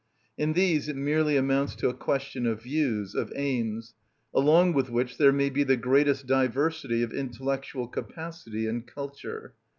[0.35, 3.93] In these it merely amounts to a question of views, of aims;
[4.33, 9.53] along with which there may be the greatest diversity of intellectual capacity and culture.